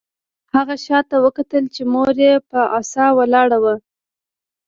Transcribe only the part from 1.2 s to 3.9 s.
وکتل چې مور یې په عصا ولاړه وه